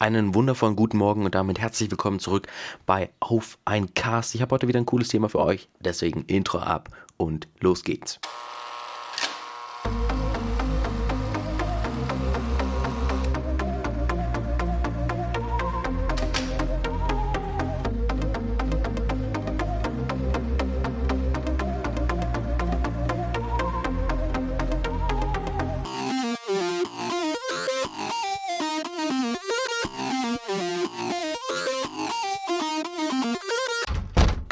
[0.00, 2.46] Einen wundervollen guten Morgen und damit herzlich willkommen zurück
[2.86, 4.34] bei Auf ein Cast.
[4.34, 6.88] Ich habe heute wieder ein cooles Thema für euch, deswegen Intro ab
[7.18, 8.18] und los geht's.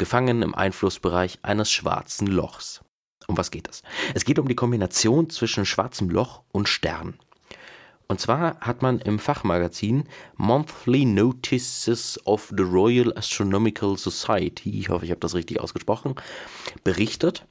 [0.09, 2.81] Gefangen im Einflussbereich eines schwarzen Lochs.
[3.27, 3.83] Um was geht es?
[4.15, 7.19] Es geht um die Kombination zwischen schwarzem Loch und Stern.
[8.07, 15.05] Und zwar hat man im Fachmagazin Monthly Notices of the Royal Astronomical Society, ich hoffe,
[15.05, 16.15] ich habe das richtig ausgesprochen,
[16.83, 17.45] berichtet,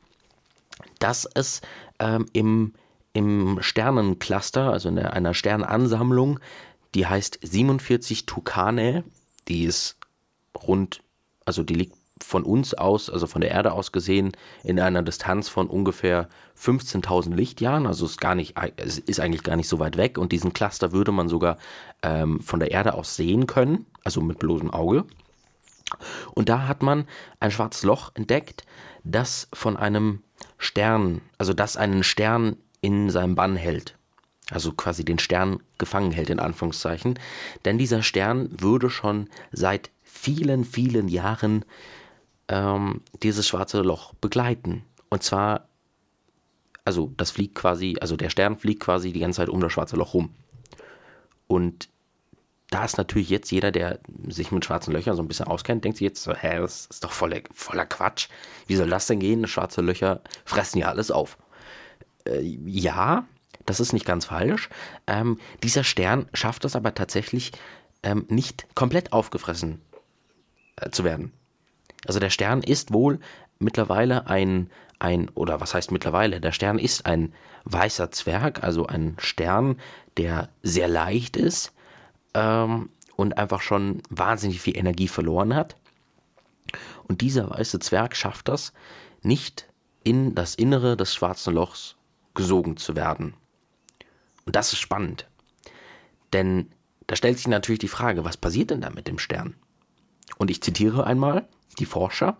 [0.98, 1.60] dass es
[2.00, 2.72] ähm, im,
[3.12, 6.40] im Sternencluster, also in einer Sternansammlung,
[6.96, 9.04] die heißt 47 Tucanae,
[9.46, 9.96] die ist
[10.60, 11.04] rund,
[11.44, 14.32] also die liegt von uns aus, also von der Erde aus gesehen,
[14.64, 16.28] in einer Distanz von ungefähr
[16.60, 17.86] 15.000 Lichtjahren.
[17.86, 20.18] Also ist gar nicht, es ist eigentlich gar nicht so weit weg.
[20.18, 21.58] Und diesen Cluster würde man sogar
[22.02, 25.04] ähm, von der Erde aus sehen können, also mit bloßem Auge.
[26.34, 27.06] Und da hat man
[27.40, 28.64] ein schwarzes Loch entdeckt,
[29.04, 30.22] das von einem
[30.58, 33.94] Stern, also das einen Stern in seinem Bann hält.
[34.50, 37.18] Also quasi den Stern gefangen hält, in Anführungszeichen.
[37.64, 41.64] Denn dieser Stern würde schon seit vielen, vielen Jahren
[42.48, 44.84] ähm, dieses schwarze Loch begleiten.
[45.08, 45.68] Und zwar,
[46.84, 49.96] also das fliegt quasi, also der Stern fliegt quasi die ganze Zeit um das schwarze
[49.96, 50.34] Loch rum.
[51.46, 51.88] Und
[52.70, 55.98] da ist natürlich jetzt jeder, der sich mit schwarzen Löchern so ein bisschen auskennt, denkt
[55.98, 58.28] sich jetzt so, hä, das ist doch voller, voller Quatsch.
[58.66, 59.46] Wie soll das denn gehen?
[59.46, 61.38] Schwarze Löcher fressen ja alles auf.
[62.26, 63.26] Äh, ja,
[63.64, 64.68] das ist nicht ganz falsch.
[65.06, 67.52] Ähm, dieser Stern schafft es aber tatsächlich
[68.02, 69.80] ähm, nicht komplett aufgefressen
[70.76, 71.32] äh, zu werden.
[72.06, 73.18] Also der Stern ist wohl
[73.58, 76.40] mittlerweile ein, ein, oder was heißt mittlerweile?
[76.40, 77.32] Der Stern ist ein
[77.64, 79.78] weißer Zwerg, also ein Stern,
[80.16, 81.72] der sehr leicht ist
[82.34, 85.76] ähm, und einfach schon wahnsinnig viel Energie verloren hat.
[87.06, 88.72] Und dieser weiße Zwerg schafft das,
[89.22, 89.66] nicht
[90.04, 91.96] in das Innere des schwarzen Lochs
[92.34, 93.34] gesogen zu werden.
[94.46, 95.26] Und das ist spannend.
[96.32, 96.70] Denn
[97.06, 99.54] da stellt sich natürlich die Frage, was passiert denn da mit dem Stern?
[100.36, 101.48] Und ich zitiere einmal,
[101.78, 102.36] die Forscher.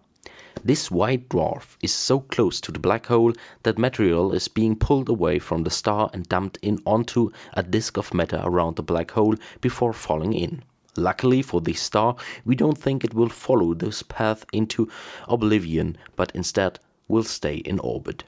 [0.64, 5.08] This white dwarf is so close to the black hole that material is being pulled
[5.08, 9.12] away from the star and dumped in onto a disk of matter around the black
[9.12, 10.62] hole before falling in.
[10.96, 14.88] Luckily for this star, we don't think it will follow this path into
[15.28, 18.24] oblivion, but instead will stay in orbit.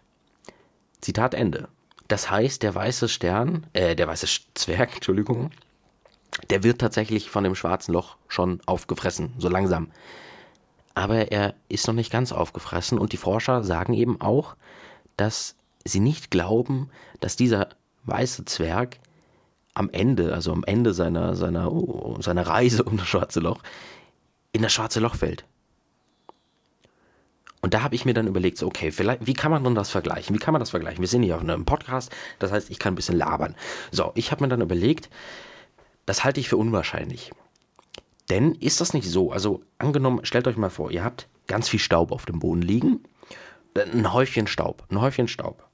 [1.00, 1.68] Zitat Ende.
[2.06, 5.50] Das heißt, der weiße Stern, äh, der weiße Zwerg, Entschuldigung,
[6.48, 9.90] der wird tatsächlich von dem schwarzen Loch schon aufgefressen, so langsam
[10.94, 14.56] aber er ist noch nicht ganz aufgefressen und die Forscher sagen eben auch,
[15.16, 16.90] dass sie nicht glauben,
[17.20, 17.68] dass dieser
[18.04, 18.98] weiße Zwerg
[19.74, 21.70] am Ende, also am Ende seiner, seiner,
[22.20, 23.62] seiner Reise um das schwarze Loch,
[24.52, 25.44] in das schwarze Loch fällt.
[27.62, 29.90] Und da habe ich mir dann überlegt, so, okay, vielleicht, wie kann man denn das
[29.90, 30.34] vergleichen?
[30.34, 31.00] Wie kann man das vergleichen?
[31.00, 33.54] Wir sind hier auf einem Podcast, das heißt, ich kann ein bisschen labern.
[33.92, 35.10] So, ich habe mir dann überlegt,
[36.06, 37.32] das halte ich für unwahrscheinlich.
[38.30, 39.32] Denn ist das nicht so?
[39.32, 43.00] Also angenommen, stellt euch mal vor, ihr habt ganz viel Staub auf dem Boden liegen.
[43.74, 45.66] Ein Häufchen Staub, ein Häufchen Staub.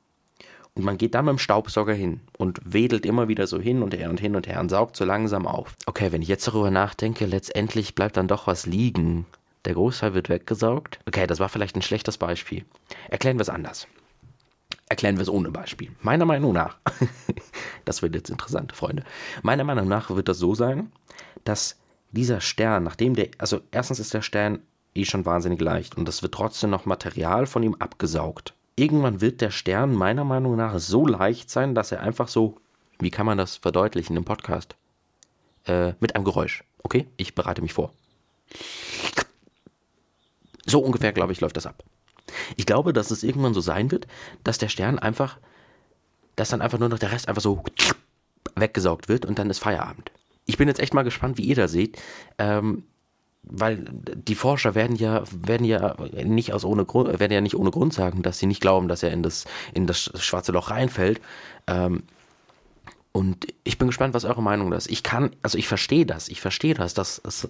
[0.74, 3.94] Und man geht dann mit dem Staubsauger hin und wedelt immer wieder so hin und
[3.94, 5.74] her und hin und her und saugt so langsam auf.
[5.86, 9.26] Okay, wenn ich jetzt darüber nachdenke, letztendlich bleibt dann doch was liegen.
[9.64, 10.98] Der Großteil wird weggesaugt.
[11.06, 12.64] Okay, das war vielleicht ein schlechtes Beispiel.
[13.08, 13.86] Erklären wir es anders.
[14.88, 15.90] Erklären wir es ohne Beispiel.
[16.02, 16.76] Meiner Meinung nach,
[17.84, 19.02] das wird jetzt interessant, Freunde.
[19.42, 20.92] Meiner Meinung nach wird das so sein,
[21.44, 21.76] dass
[22.10, 24.60] dieser Stern, nachdem der, also erstens ist der Stern
[24.94, 28.54] eh schon wahnsinnig leicht und es wird trotzdem noch Material von ihm abgesaugt.
[28.76, 32.56] Irgendwann wird der Stern meiner Meinung nach so leicht sein, dass er einfach so,
[32.98, 34.76] wie kann man das verdeutlichen im Podcast?
[35.64, 36.64] Äh, mit einem Geräusch.
[36.82, 37.92] Okay, ich bereite mich vor.
[40.66, 41.82] So ungefähr, glaube ich, läuft das ab.
[42.56, 44.06] Ich glaube, dass es irgendwann so sein wird,
[44.44, 45.38] dass der Stern einfach,
[46.34, 47.62] dass dann einfach nur noch der Rest einfach so
[48.56, 50.10] weggesaugt wird und dann ist Feierabend
[50.46, 51.98] ich bin jetzt echt mal gespannt, wie ihr da seht.
[52.38, 52.84] Ähm,
[53.48, 55.94] weil die Forscher werden ja, werden ja
[56.24, 59.04] nicht aus ohne Grund, werden ja nicht ohne Grund sagen, dass sie nicht glauben, dass
[59.04, 61.20] er in das, in das schwarze Loch reinfällt.
[61.68, 62.02] Ähm,
[63.16, 64.90] Und ich bin gespannt, was eure Meinung ist.
[64.90, 67.48] Ich kann, also ich verstehe das, ich verstehe das, dass es,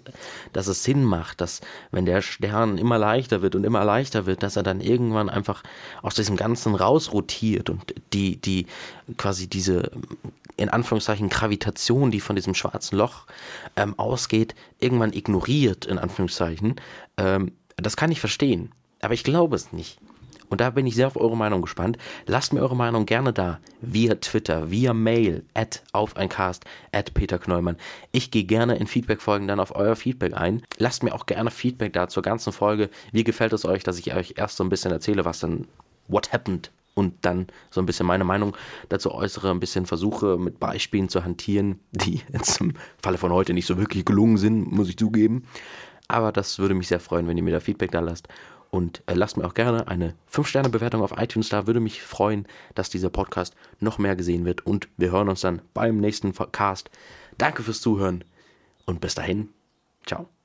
[0.53, 1.61] dass es Sinn macht, dass
[1.91, 5.65] wenn der Stern immer leichter wird und immer leichter wird, dass er dann irgendwann einfach
[6.03, 8.67] aus diesem Ganzen rausrotiert und die, die,
[9.17, 9.91] quasi diese,
[10.57, 13.27] in Anführungszeichen, Gravitation, die von diesem schwarzen Loch
[13.75, 16.77] ähm, ausgeht, irgendwann ignoriert, in Anführungszeichen.
[17.17, 18.71] Ähm, das kann ich verstehen.
[19.01, 19.99] Aber ich glaube es nicht.
[20.49, 21.99] Und da bin ich sehr auf eure Meinung gespannt.
[22.27, 23.59] Lasst mir eure Meinung gerne da.
[23.81, 27.77] Via Twitter, via Mail, at auf ein Cast, at Peter Knollmann.
[28.13, 30.63] Ich gehe gerne in Feedback-Folgen dann auf euer Feedback ein.
[30.79, 32.91] Lasst mir auch gerne Feedback da zur ganzen Folge.
[33.13, 35.67] Wie gefällt es euch, dass ich euch erst so ein bisschen erzähle, was dann,
[36.09, 38.57] what happened und dann so ein bisschen meine Meinung
[38.89, 42.73] dazu äußere, ein bisschen versuche mit Beispielen zu hantieren, die jetzt im
[43.03, 45.45] Falle von heute nicht so wirklich gelungen sind, muss ich zugeben.
[46.09, 48.29] Aber das würde mich sehr freuen, wenn ihr mir da Feedback da lasst.
[48.77, 51.67] Und äh, lasst mir auch gerne eine 5-Sterne-Bewertung auf iTunes da.
[51.67, 54.67] Würde mich freuen, dass dieser Podcast noch mehr gesehen wird.
[54.67, 56.91] Und wir hören uns dann beim nächsten Cast.
[57.39, 58.23] Danke fürs Zuhören
[58.85, 59.49] und bis dahin.
[60.05, 60.36] Ciao.